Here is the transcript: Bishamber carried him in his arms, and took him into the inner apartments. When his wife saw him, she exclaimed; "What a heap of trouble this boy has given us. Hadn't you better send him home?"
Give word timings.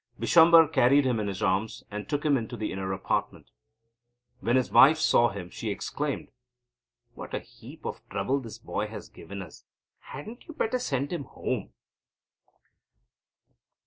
Bishamber 0.19 0.67
carried 0.67 1.05
him 1.05 1.19
in 1.19 1.27
his 1.27 1.43
arms, 1.43 1.83
and 1.91 2.09
took 2.09 2.25
him 2.25 2.35
into 2.35 2.57
the 2.57 2.71
inner 2.71 2.91
apartments. 2.91 3.51
When 4.39 4.55
his 4.55 4.71
wife 4.71 4.97
saw 4.97 5.29
him, 5.29 5.51
she 5.51 5.69
exclaimed; 5.69 6.31
"What 7.13 7.35
a 7.35 7.39
heap 7.39 7.85
of 7.85 8.01
trouble 8.09 8.39
this 8.39 8.57
boy 8.57 8.87
has 8.87 9.09
given 9.09 9.43
us. 9.43 9.63
Hadn't 9.99 10.47
you 10.47 10.55
better 10.55 10.79
send 10.79 11.13
him 11.13 11.25
home?" 11.25 11.73